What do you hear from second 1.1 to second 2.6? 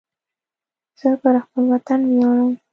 پر خپل وطن ویاړم